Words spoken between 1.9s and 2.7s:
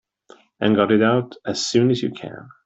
as you can.